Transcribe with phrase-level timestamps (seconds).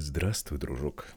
[0.00, 1.08] Здравствуй, дружок.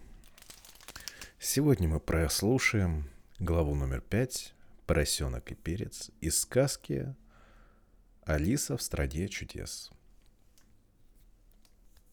[1.37, 4.55] Сегодня мы прослушаем главу номер пять
[4.87, 7.13] «Поросенок и перец» из сказки
[8.23, 9.91] «Алиса в стране чудес».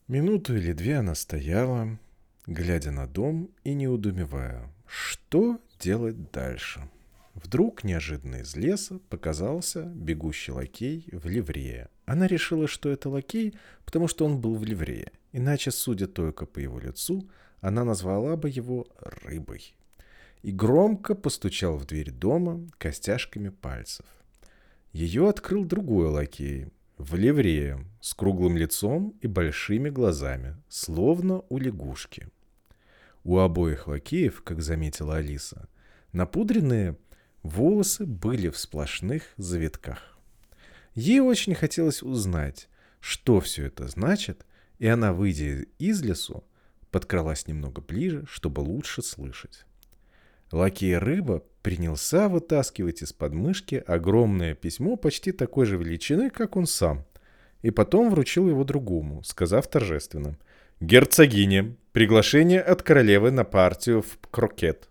[0.09, 1.99] Минуту или две она стояла,
[2.47, 6.87] глядя на дом и неудумевая, что делать дальше.
[7.33, 11.89] Вдруг неожиданно из леса показался бегущий лакей в ливрее.
[12.05, 13.55] Она решила, что это лакей,
[13.87, 15.13] потому что он был в ливрее.
[15.33, 17.29] Иначе, судя только по его лицу,
[17.61, 19.75] она назвала бы его рыбой.
[20.43, 24.07] И громко постучал в дверь дома костяшками пальцев.
[24.93, 32.29] Ее открыл другой лакей, в ливрее, с круглым лицом и большими глазами, словно у лягушки.
[33.25, 35.69] У обоих лакеев, как заметила Алиса,
[36.13, 36.97] напудренные
[37.43, 40.19] волосы были в сплошных завитках.
[40.95, 42.69] Ей очень хотелось узнать,
[43.01, 44.45] что все это значит,
[44.79, 46.45] и она, выйдя из лесу,
[46.91, 49.65] подкралась немного ближе, чтобы лучше слышать.
[50.51, 57.05] Лакей рыба принялся вытаскивать из подмышки огромное письмо почти такой же величины, как он сам,
[57.61, 60.39] и потом вручил его другому, сказав торжественно
[60.81, 64.89] «Герцогине, приглашение от королевы на партию в крокет».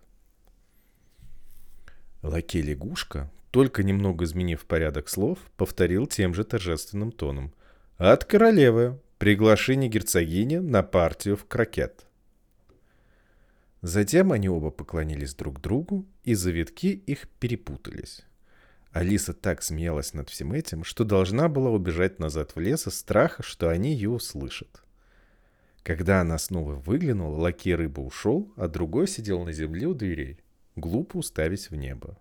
[2.22, 7.52] Лакей-лягушка, только немного изменив порядок слов, повторил тем же торжественным тоном
[7.96, 12.06] «От королевы, Приглашение герцогини на партию в крокет.
[13.82, 18.22] Затем они оба поклонились друг другу, и завитки их перепутались.
[18.92, 23.42] Алиса так смеялась над всем этим, что должна была убежать назад в лес из страха,
[23.42, 24.84] что они ее услышат.
[25.82, 30.38] Когда она снова выглянула, лакей рыба ушел, а другой сидел на земле у дверей,
[30.76, 32.16] глупо уставясь в небо.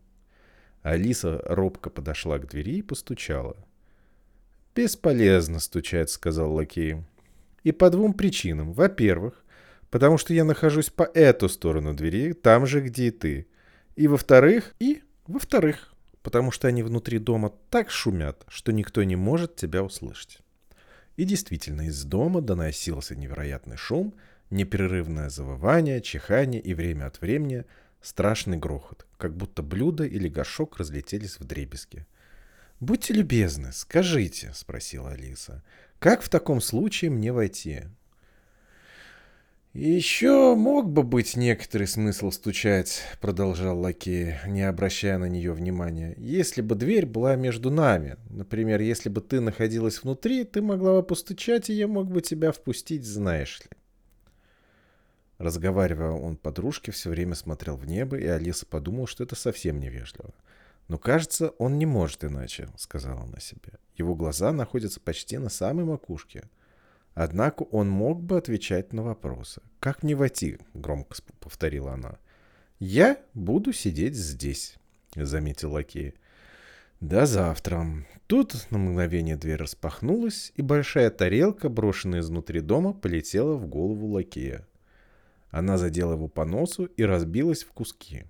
[0.81, 3.55] Алиса робко подошла к двери и постучала.
[4.77, 6.97] «Бесполезно стучать»,— сказал лакей.
[7.63, 8.73] «И по двум причинам.
[8.73, 9.43] Во-первых,
[9.89, 13.47] потому что я нахожусь по эту сторону двери, там же, где и ты.
[13.95, 19.55] И во-вторых, и во-вторых, потому что они внутри дома так шумят, что никто не может
[19.55, 20.41] тебя услышать».
[21.15, 24.13] И действительно, из дома доносился невероятный шум,
[24.51, 27.65] непрерывное завывание, чихание и время от времени
[27.99, 32.05] страшный грохот, как будто блюдо или горшок разлетелись в дребезги.
[32.79, 35.63] «Будьте любезны, скажите»,— спросила Алиса,—
[35.99, 37.83] «как в таком случае мне войти?»
[39.73, 46.61] «Еще мог бы быть некоторый смысл стучать»,— продолжал лакей, не обращая на нее внимания, «если
[46.61, 48.17] бы дверь была между нами.
[48.29, 52.51] Например, если бы ты находилась внутри, ты могла бы постучать, и я мог бы тебя
[52.51, 53.77] впустить, знаешь ли».
[55.37, 60.33] Разговаривая, он подружке все время смотрел в небо, и Алиса подумала, что это совсем невежливо.
[60.87, 63.73] «Но кажется, он не может иначе»,— сказала она себе.
[63.97, 66.43] «Его глаза находятся почти на самой макушке».
[67.13, 69.61] Однако он мог бы отвечать на вопросы.
[69.79, 72.19] «Как мне войти?»— громко повторила она.
[72.79, 74.75] «Я буду сидеть здесь»,—
[75.15, 76.13] заметил лакей.
[77.01, 78.05] «До завтра».
[78.27, 84.67] Тут на мгновение дверь распахнулась, и большая тарелка, брошенная изнутри дома, полетела в голову лакея.
[85.49, 88.25] Она задела его по носу и разбилась в куски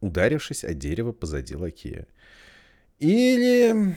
[0.00, 2.06] ударившись о дерево позади лакея.
[2.98, 3.96] Или,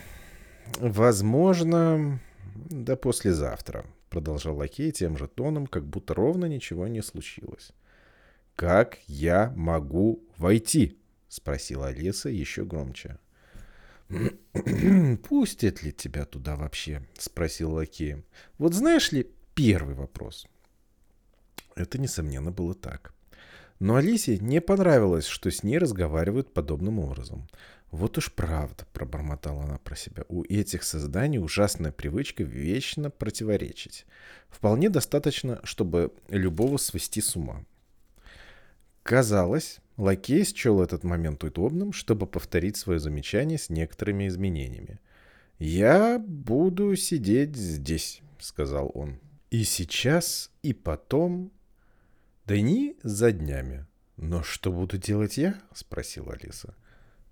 [0.78, 2.20] возможно,
[2.54, 7.72] да послезавтра, продолжал лакей тем же тоном, как будто ровно ничего не случилось.
[8.56, 10.98] «Как я могу войти?»—
[11.28, 13.18] спросила Алиса еще громче.
[15.28, 18.24] «Пустят ли тебя туда вообще?»— спросил лакей.
[18.58, 20.46] «Вот знаешь ли, первый вопрос».
[21.74, 23.13] Это, несомненно, было так.
[23.80, 27.48] Но Алисе не понравилось, что с ней разговаривают подобным образом.
[27.90, 34.04] «Вот уж правда»,— пробормотала она про себя,— «у этих созданий ужасная привычка вечно противоречить.
[34.48, 37.64] Вполне достаточно, чтобы любого свести с ума».
[39.04, 44.98] Казалось, лакей счел этот момент удобным, чтобы повторить свое замечание с некоторыми изменениями.
[45.58, 49.20] «Я буду сидеть здесь»,— сказал он.
[49.50, 51.52] «И сейчас, и потом,
[52.46, 53.86] Дни за днями.
[54.18, 56.74] «Но что буду делать я?»— спросила Алиса.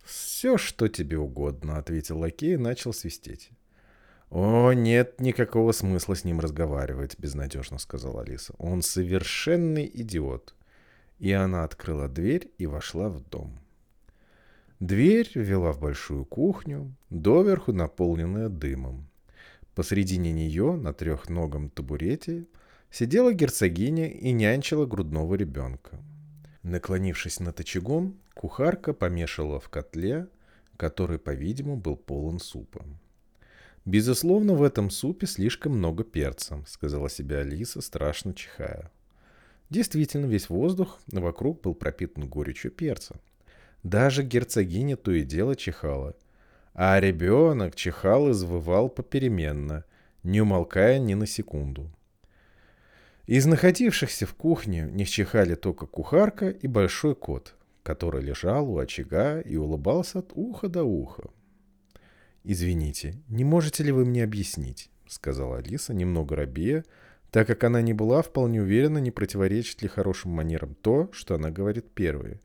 [0.03, 3.51] «Все, что тебе угодно»,— ответил лакей и начал свистеть.
[4.31, 8.55] «О, нет никакого смысла с ним разговаривать»,— безнадежно сказала Алиса.
[8.57, 10.55] «Он совершенный идиот».
[11.19, 13.61] И она открыла дверь и вошла в дом.
[14.81, 19.11] Дверь вела в большую кухню, доверху наполненная дымом.
[19.75, 22.47] Посредине нее, на трехногом табурете,
[22.93, 25.99] сидела герцогиня и нянчила грудного ребенка.
[26.63, 30.29] Наклонившись над очагом, кухарка помешала в котле,
[30.77, 32.85] который, по-видимому, был полон супа.
[33.85, 38.93] «Безусловно, в этом супе слишком много перца»,— сказала себе Алиса, страшно чихая.
[39.71, 43.17] Действительно, весь воздух вокруг был пропитан горечью перца.
[43.83, 46.15] Даже герцогиня то и дело чихала.
[46.75, 49.85] А ребенок чихал и завывал попеременно,
[50.23, 51.91] не умолкая ни на секунду.
[53.27, 57.55] Из находившихся в кухне не чихали только кухарка и большой кот,
[57.85, 61.31] который лежал у очага и улыбался от уха до уха.
[62.43, 66.85] «Извините, не можете ли вы мне объяснить?»— сказала Алиса, немного робея,
[67.31, 71.51] так как она не была вполне уверена, не противоречит ли хорошим манерам то, что она
[71.51, 72.41] говорит первой.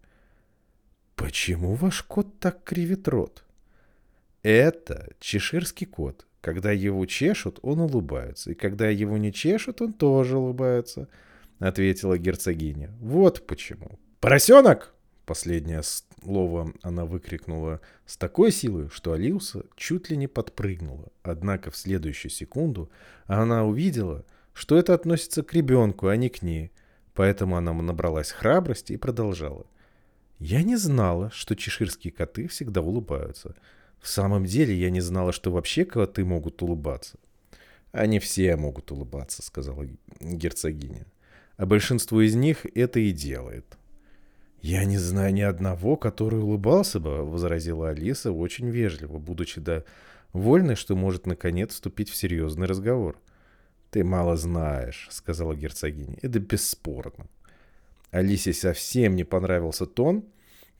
[1.15, 3.43] «Почему ваш кот так кривит рот?»
[4.43, 6.27] «Это чеширский кот.
[6.47, 11.09] Когда его чешут, он улыбается, и когда его не чешут, он тоже улыбается»,—
[11.59, 12.89] ответила герцогиня.
[13.01, 13.99] «Вот почему».
[14.21, 14.93] «Поросенок!»
[15.25, 21.09] Последнее слово она выкрикнула с такой силой, что Алиуса чуть ли не подпрыгнула.
[21.21, 22.89] Однако в следующую секунду
[23.25, 24.23] она увидела,
[24.53, 26.71] что это относится к ребенку, а не к ней.
[27.13, 29.65] Поэтому она набралась храбрости и продолжала.
[30.39, 33.53] «Я не знала, что чеширские коты всегда улыбаются.
[33.99, 37.17] В самом деле я не знала, что вообще коты могут улыбаться».
[37.91, 39.87] «Они все могут улыбаться»,— сказала
[40.19, 41.05] герцогиня.
[41.55, 43.77] «А большинство из них это и делает».
[44.61, 49.61] «Я не знаю ни одного, который улыбался бы»,— возразила Алиса очень вежливо, будучи
[50.33, 53.19] довольной, что может наконец вступить в серьезный разговор.
[53.91, 56.17] «Ты мало знаешь»,— сказала герцогиня.
[56.21, 57.27] «Это бесспорно».
[58.11, 60.25] Алисе совсем не понравился тон,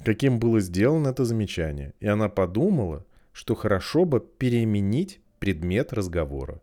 [0.04, 6.62] каким было сделано это замечание, и она подумала, что хорошо бы переменить предмет разговора.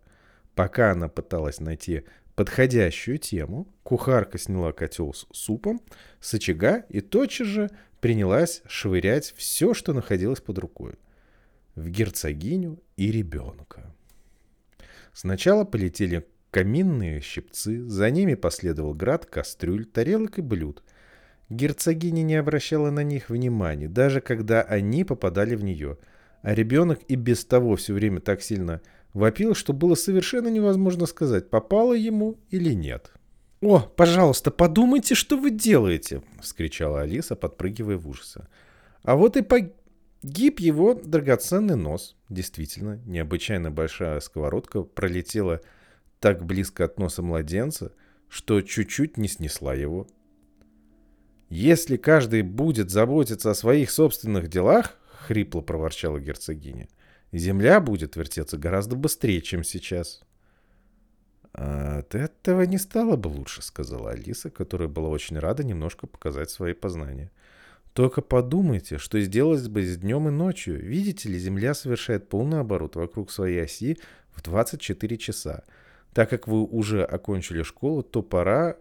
[0.54, 2.04] Пока она пыталась найти
[2.34, 5.80] подходящую тему, кухарка сняла котел с супом
[6.20, 7.70] с очага и тотчас же
[8.00, 10.94] принялась швырять все, что находилось под рукой.
[11.74, 13.94] В герцогиню и ребенка.
[15.12, 20.83] Сначала полетели каминные щипцы, за ними последовал град кастрюль, тарелок и блюд.
[21.48, 25.98] Герцогиня не обращала на них внимания, даже когда они попадали в нее,
[26.42, 28.80] а ребенок и без того все время так сильно
[29.14, 33.12] Вопил, что было совершенно невозможно сказать, попало ему или нет.
[33.60, 38.48] «О, пожалуйста, подумайте, что вы делаете!»— вскричала Алиса, подпрыгивая в ужасе.
[39.04, 42.16] А вот и погиб его драгоценный нос.
[42.28, 45.60] Действительно, необычайно большая сковородка пролетела
[46.18, 47.92] так близко от носа младенца,
[48.28, 50.08] что чуть-чуть не снесла его.
[51.48, 54.96] «Если каждый будет заботиться о своих собственных делах,—
[55.26, 56.88] хрипло проворчала герцогиня,—
[57.32, 60.22] Земля будет вертеться гораздо быстрее, чем сейчас.
[61.54, 66.72] «От этого не стало бы лучше»,— сказала Алиса, которая была очень рада немножко показать свои
[66.72, 67.30] познания.
[67.92, 70.80] «Только подумайте, что сделалось бы с днем и ночью.
[70.80, 73.98] Видите ли, Земля совершает полный оборот вокруг своей оси
[74.32, 75.62] в 24 часа.
[76.12, 78.76] Так как вы уже окончили школу, то пора...»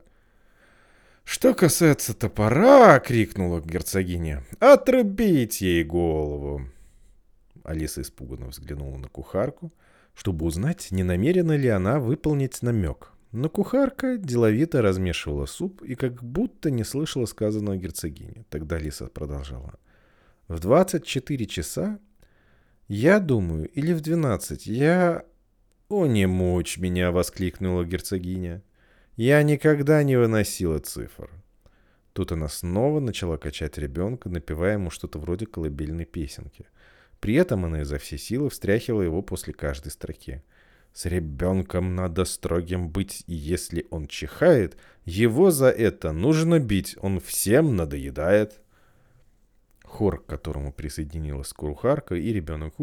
[1.24, 4.44] «Что касается топора!»— крикнула герцогиня.
[4.60, 6.68] «Отрубить ей голову!»
[7.64, 9.72] Алиса испуганно взглянула на кухарку,
[10.14, 13.14] чтобы узнать, не намерена ли она выполнить намек.
[13.32, 18.46] Но кухарка деловито размешивала суп и как будто не слышала сказанного герцогине.
[18.50, 19.80] Тогда Алиса продолжала.
[20.48, 22.00] В 24 часа,
[22.88, 25.24] я думаю, или в 12, я...
[25.90, 28.62] «О, не мучь меня!»— воскликнула герцогиня.
[29.16, 31.30] «Я никогда не выносила цифр».
[32.14, 36.66] Тут она снова начала качать ребенка, напевая ему что-то вроде колыбельной песенки.
[37.20, 40.44] При этом она изо всей силы встряхивала его после каждой строки.
[40.94, 47.20] С ребенком надо строгим быть, и если он чихает, его за это нужно бить, он
[47.20, 48.62] всем надоедает.
[49.84, 52.74] Хор, к которому присоединилась курухарка и ребенок.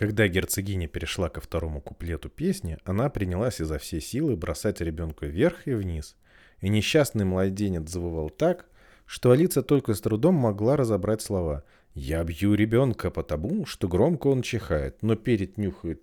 [0.00, 5.66] Когда герцогиня перешла ко второму куплету песни, она принялась изо всей силы бросать ребенка вверх
[5.66, 6.16] и вниз.
[6.62, 8.64] И несчастный младенец завывал так,
[9.04, 11.64] что Алиса только с трудом могла разобрать слова.
[11.92, 16.00] «Я бью ребенка потому, что громко он чихает, но перед нюхает,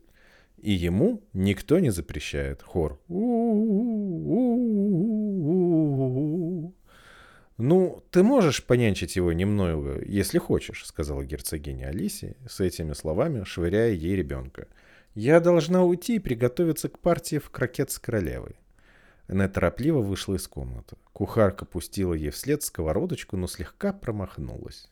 [0.57, 2.61] и ему никто не запрещает».
[2.61, 2.99] Хор.
[3.07, 3.57] «Ну,
[8.11, 14.15] ты можешь понянчить его немного, если хочешь»,— сказала герцогиня Алисе с этими словами, швыряя ей
[14.15, 14.67] ребенка.
[15.15, 18.59] «Я должна уйти и приготовиться к партии в крокет с королевой».
[19.27, 20.97] Она торопливо вышла из комнаты.
[21.13, 24.87] Кухарка пустила ей вслед сковородочку, но слегка промахнулась.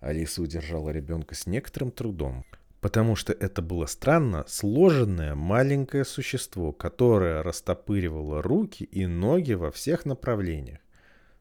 [0.00, 2.46] Алиса удержала ребенка с некоторым трудом,
[2.80, 10.06] потому что это было странно сложенное маленькое существо, которое растопыривало руки и ноги во всех
[10.06, 10.80] направлениях.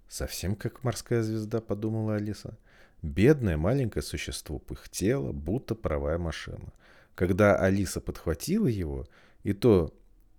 [0.07, 2.57] «Совсем как морская звезда»,— подумала Алиса.
[3.01, 6.72] Бедное маленькое существо пыхтело, будто паровая машина.
[7.15, 9.07] Когда Алиса подхватила его,
[9.43, 9.93] и то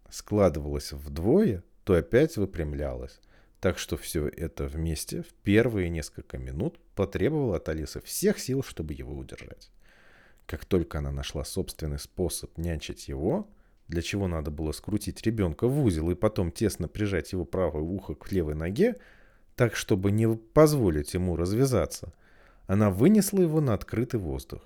[0.09, 3.21] складывалась вдвое, то опять выпрямлялась.
[3.61, 8.95] Так что все это вместе в первые несколько минут потребовало от Алисы всех сил, чтобы
[8.95, 9.71] его удержать.
[10.47, 13.49] Как только она нашла собственный способ нянчить его,
[13.89, 18.15] для чего надо было скрутить ребенка в узел и потом тесно прижать его правое ухо
[18.15, 18.97] к левой ноге,
[19.57, 22.13] так, чтобы не позволить ему развязаться,
[22.67, 24.63] она вынесла его на открытый воздух.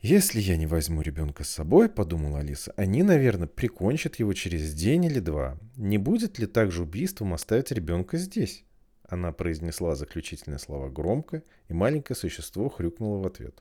[0.00, 5.06] «Если я не возьму ребенка с собой,— подумала Алиса,— они, наверное, прикончат его через день
[5.06, 5.58] или два.
[5.76, 8.64] Не будет ли также убийством оставить ребенка здесь?»
[9.08, 13.60] Она произнесла заключительные слова громко, и маленькое существо хрюкнуло в ответ.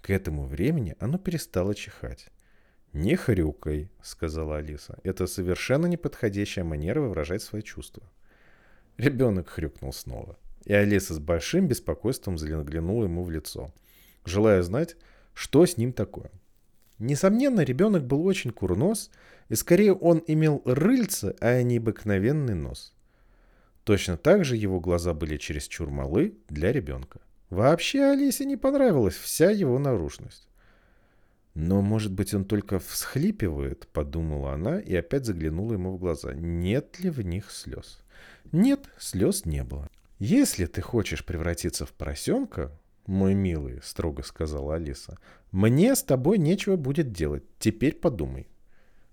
[0.00, 2.26] К этому времени оно перестало чихать.
[2.92, 4.98] «Не хрюкай»,— сказала Алиса.
[5.04, 8.02] «Это совершенно неподходящая манера выражать свои чувства».
[8.98, 13.72] Ребенок хрюкнул снова, и Алиса с большим беспокойством заглянула ему в лицо,
[14.24, 14.96] желая знать,
[15.34, 16.32] что с ним такое.
[16.98, 19.12] Несомненно, ребенок был очень курнос,
[19.48, 22.92] и скорее он имел рыльце, а не обыкновенный нос.
[23.84, 27.20] Точно так же его глаза были чересчур малы для ребенка.
[27.50, 30.48] Вообще Алисе не понравилась вся его наружность.
[31.54, 36.34] «Но, может быть, он только всхлипивает»,— подумала она и опять заглянула ему в глаза.
[36.34, 38.02] «Нет ли в них слез?»
[38.52, 39.88] Нет, слез не было.
[40.18, 42.72] «Если ты хочешь превратиться в поросенка,
[43.06, 45.18] мой милый,— строго сказала Алиса,—
[45.52, 47.44] мне с тобой нечего будет делать.
[47.58, 48.48] Теперь подумай.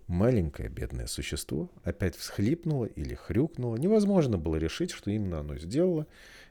[0.07, 3.75] Маленькое бедное существо опять всхлипнуло или хрюкнуло.
[3.77, 6.07] Невозможно было решить, что именно оно сделало,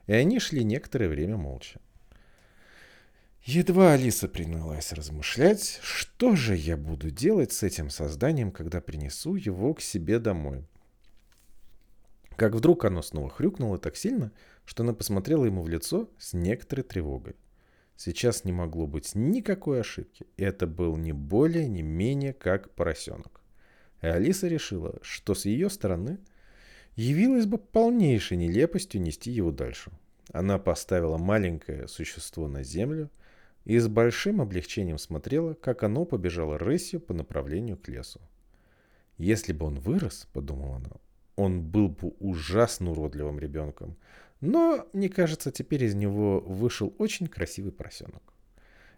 [0.07, 1.79] и они шли некоторое время молча.
[3.43, 9.73] Едва Алиса принялась размышлять, что же я буду делать с этим созданием, когда принесу его
[9.75, 10.65] к себе домой.
[12.35, 14.31] Как вдруг оно снова хрюкнуло так сильно,
[14.65, 17.35] что она посмотрела ему в лицо с некоторой тревогой.
[17.95, 20.27] Сейчас не могло быть никакой ошибки.
[20.35, 23.41] Это был не более, не менее как поросенок.
[24.01, 26.19] И Алиса решила, что с ее стороны
[26.95, 29.91] явилось бы полнейшей нелепостью нести его дальше.
[30.33, 33.09] Она поставила маленькое существо на землю
[33.63, 38.19] и с большим облегчением смотрела, как оно побежало рысью по направлению к лесу.
[39.17, 40.91] «Если бы он вырос,— подумала она,
[41.35, 43.97] он был бы ужасно уродливым ребенком.
[44.41, 48.21] Но, мне кажется, теперь из него вышел очень красивый поросенок.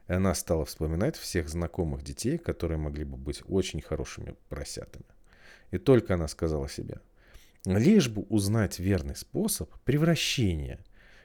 [0.08, 5.06] И она стала вспоминать всех знакомых детей, которые могли бы быть очень хорошими поросятами.
[5.72, 7.00] И только она сказала себе,
[7.66, 10.80] лишь бы узнать верный способ превращения,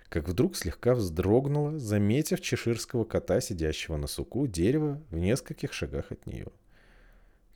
[0.09, 6.27] как вдруг слегка вздрогнула, заметив чеширского кота, сидящего на суку дерева в нескольких шагах от
[6.27, 6.49] нее.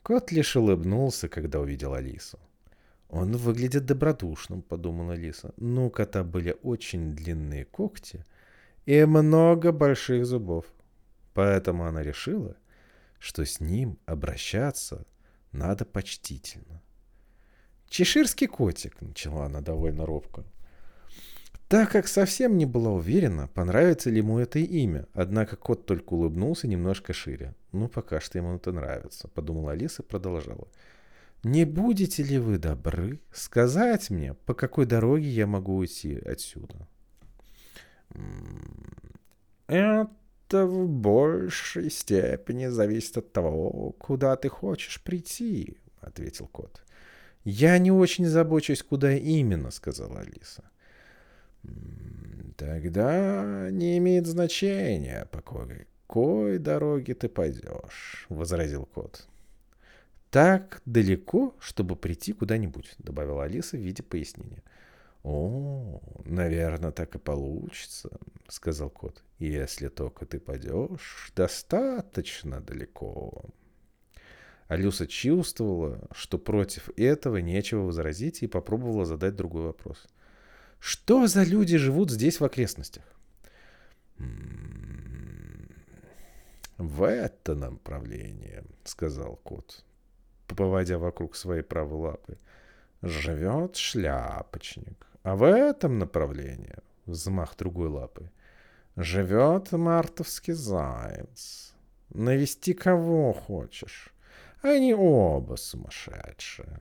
[0.01, 2.39] Кот лишь улыбнулся, когда увидел Алису.
[3.09, 5.53] «Он выглядит добродушным»,— подумала Лиса.
[5.57, 8.25] «Но у кота были очень длинные когти
[8.85, 10.65] и много больших зубов.
[11.33, 12.55] Поэтому она решила,
[13.19, 15.05] что с ним обращаться
[15.51, 16.81] надо почтительно».
[17.87, 20.43] «Чеширский котик»,— начала она довольно робко.
[21.69, 26.67] Так как совсем не была уверена, понравится ли ему это имя, однако кот только улыбнулся
[26.67, 27.55] немножко шире.
[27.73, 30.67] «Ну, пока что ему это нравится»,— подумала Алиса и продолжала.
[31.47, 36.89] Не будете ли вы добры сказать мне, по какой дороге я могу уйти отсюда?
[39.67, 46.83] Это в большей степени зависит от того, куда ты хочешь прийти, ответил кот.
[47.45, 50.69] Я не очень забочусь, куда именно, сказала Алиса.
[52.57, 59.29] Тогда не имеет значения, по какой дороге ты пойдешь, возразил кот
[60.29, 64.63] так далеко, чтобы прийти куда-нибудь»,— добавила Алиса в виде пояснения.
[65.23, 68.09] «О, наверное, так и получится»,—
[68.47, 69.23] сказал кот.
[69.39, 73.45] «Если только ты пойдешь достаточно далеко».
[74.67, 80.07] Алюса чувствовала, что против этого нечего возразить, и попробовала задать другой вопрос.
[80.79, 83.03] «Что за люди живут здесь в окрестностях?»
[84.19, 85.71] «М-м-м,
[86.77, 89.83] «В это направление»,— сказал кот
[90.55, 92.37] поводя вокруг своей правой лапы,
[93.01, 95.07] живет шляпочник.
[95.23, 96.75] А в этом направлении,
[97.05, 98.31] взмах другой лапы,
[98.95, 101.73] живет мартовский заяц.
[102.09, 104.13] Навести кого хочешь.
[104.61, 106.79] Они оба сумасшедшие.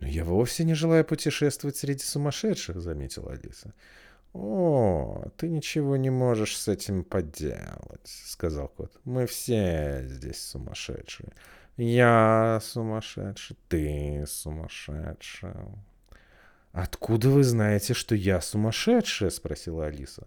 [0.00, 3.74] «Но я вовсе не желаю путешествовать среди сумасшедших»,— заметила Алиса.
[4.32, 8.92] «О, ты ничего не можешь с этим поделать»,— сказал кот.
[9.04, 11.32] «Мы все здесь сумасшедшие.
[11.78, 15.68] Я сумасшедший, ты сумасшедшая.
[16.72, 19.30] Откуда вы знаете, что я сумасшедшая?
[19.30, 20.26] Спросила Алиса.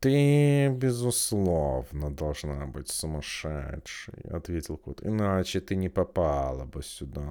[0.00, 5.02] «Ты, безусловно, должна быть сумасшедшей»,— ответил кот.
[5.02, 7.26] «Иначе ты не попала бы сюда».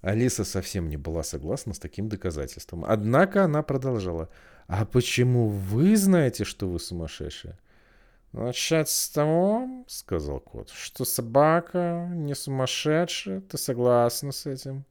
[0.00, 2.84] Алиса совсем не была согласна с таким доказательством.
[2.84, 4.28] Однако она продолжала.
[4.66, 7.58] «А почему вы знаете, что вы сумасшедшая?»
[8.34, 13.40] «Начать с того,— сказал кот,— что собака не сумасшедшая.
[13.42, 14.84] Ты согласна с этим?»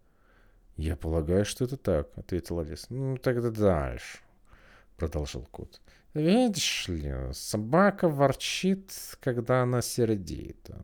[0.77, 2.85] «Я полагаю, что это так»,— ответила Алиса.
[2.89, 4.19] «Ну, тогда дальше»,—
[4.97, 5.81] продолжил кот.
[6.13, 10.77] «Видишь ли, собака ворчит, когда она сердита,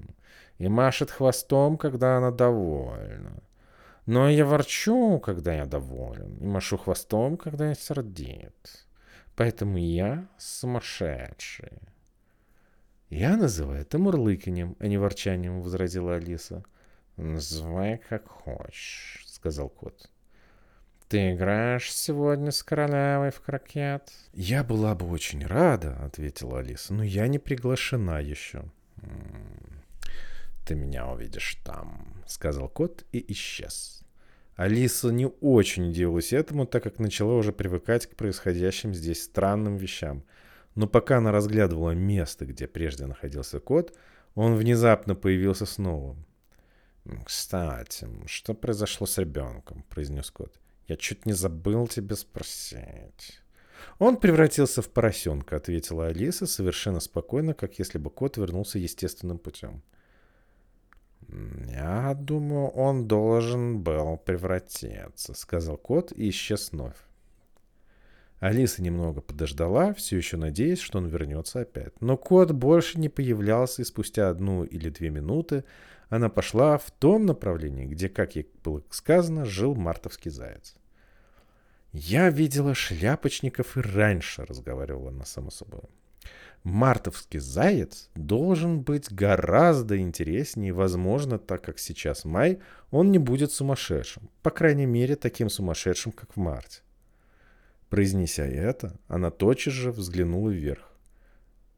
[0.57, 3.41] и машет хвостом, когда она довольна.
[4.05, 8.85] Но я ворчу, когда я доволен, и машу хвостом, когда я сердит.
[9.37, 11.79] Поэтому я сумасшедший.
[13.09, 16.63] Я называю это мурлыканьем, а не ворчанием, возразила Алиса.
[17.17, 20.09] Называй как хочешь, сказал кот.
[21.07, 24.11] Ты играешь сегодня с королевой в крокет?
[24.33, 28.63] Я была бы очень рада, ответила Алиса, но я не приглашена еще.
[30.67, 34.03] Ты меня увидишь там, сказал кот и исчез.
[34.55, 40.23] Алиса не очень удивилась этому, так как начала уже привыкать к происходящим здесь странным вещам.
[40.79, 43.93] Но пока она разглядывала место, где прежде находился кот,
[44.33, 46.15] он внезапно появился снова.
[47.25, 50.57] «Кстати, что произошло с ребенком?»— произнес кот.
[50.87, 53.41] «Я чуть не забыл тебе спросить».
[53.97, 59.83] «Он превратился в поросенка»,— ответила Алиса совершенно спокойно, как если бы кот вернулся естественным путем.
[61.67, 66.95] «Я думаю, он должен был превратиться»,— сказал кот и исчез вновь.
[68.39, 71.99] Алиса немного подождала, все еще надеясь, что он вернется опять.
[72.01, 75.65] Но кот больше не появлялся, и спустя одну или две минуты
[76.09, 80.75] она пошла в том направлении, где, как ей было сказано, жил мартовский заяц.
[81.91, 85.83] «Я видела шляпочников и раньше»,— разговаривала она сама собой
[86.63, 92.59] мартовский заяц должен быть гораздо интереснее, возможно, так как сейчас май,
[92.91, 94.29] он не будет сумасшедшим.
[94.41, 96.81] По крайней мере, таким сумасшедшим, как в марте.
[97.89, 100.91] Произнеся это, она тотчас же взглянула вверх.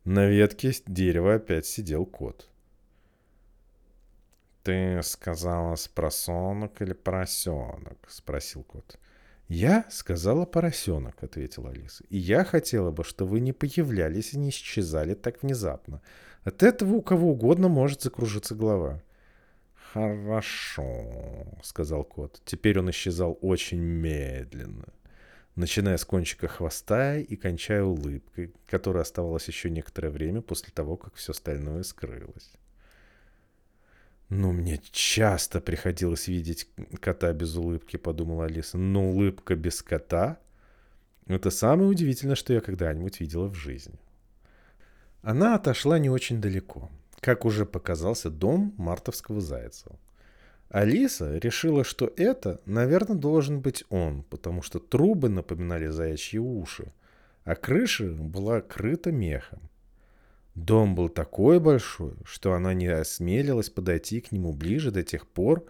[0.04, 2.50] На ветке дерева опять сидел кот.
[4.63, 9.00] «Ты сказала спросонок или поросенок?»— спросил кот.
[9.47, 12.04] «Я сказала поросенок»,— ответила Алиса.
[12.10, 16.02] «И я хотела бы, чтобы вы не появлялись и не исчезали так внезапно.
[16.43, 19.02] От этого у кого угодно может закружиться голова».
[19.93, 22.41] «Хорошо»,— сказал кот.
[22.45, 24.86] Теперь он исчезал очень медленно,
[25.56, 31.16] начиная с кончика хвоста и кончая улыбкой, которая оставалась еще некоторое время после того, как
[31.16, 32.52] все остальное скрылось.
[34.30, 36.70] «Ну, мне часто приходилось видеть
[37.02, 38.78] кота без улыбки»,— подумала Алиса.
[38.78, 40.40] «Но улыбка без кота—
[41.28, 44.00] это самое удивительное, что я когда-нибудь видела в жизни».
[45.22, 49.92] Она отошла не очень далеко, как уже показался дом мартовского зайца.
[50.72, 56.94] Алиса решила, что это, наверное, должен быть он, потому что трубы напоминали заячьи уши,
[57.44, 59.60] а крыша была крыта мехом.
[60.56, 65.66] Дом был такой большой, что она не осмелилась подойти к нему ближе до тех пор,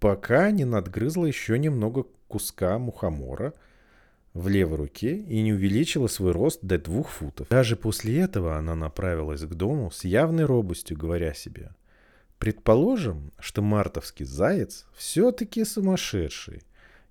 [0.00, 3.54] пока не надгрызла еще немного куска мухомора
[4.32, 7.48] в левой руке и не увеличила свой рост до двух футов.
[7.50, 11.70] Даже после этого она направилась к дому с явной робостью, говоря себе,
[12.38, 16.62] «Предположим, что мартовский заяц все-таки сумасшедший.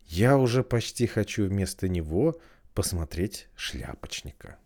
[0.05, 2.39] Я уже почти хочу вместо него
[2.73, 4.57] посмотреть шляпочника».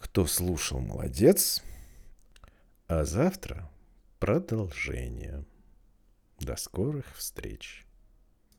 [0.00, 1.62] Кто слушал, молодец.
[2.88, 3.70] А завтра
[4.18, 5.44] продолжение.
[6.40, 7.86] До скорых встреч.